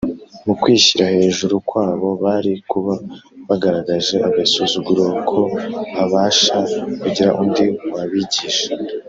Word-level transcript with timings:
Mu 0.45 0.53
kwishyira 0.61 1.05
hejuru 1.17 1.53
kwabo, 1.69 2.07
bari 2.23 2.53
kuba 2.71 2.93
bagaragaje 3.47 4.15
agasuzuguro 4.27 5.05
ko 5.29 5.39
habasha 5.97 6.57
kugira 7.01 7.31
undi 7.41 7.65
wabigisha 7.93 8.67